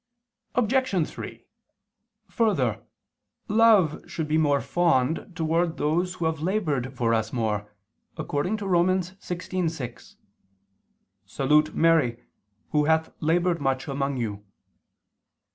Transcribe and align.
Obj. 0.55 1.07
3: 1.07 1.45
Further, 2.27 2.83
love 3.47 4.01
should 4.09 4.27
be 4.27 4.39
more 4.39 4.59
fond 4.59 5.31
towards 5.35 5.75
those 5.75 6.15
who 6.15 6.25
have 6.25 6.41
labored 6.41 6.97
for 6.97 7.13
us 7.13 7.31
more, 7.31 7.71
according 8.17 8.57
to 8.57 8.67
Rom. 8.67 8.87
16:6: 8.87 10.15
"Salute 11.27 11.75
Mary, 11.75 12.23
who 12.71 12.85
hath 12.85 13.11
labored 13.21 13.61
much 13.61 13.87
among 13.87 14.17
you." 14.17 14.43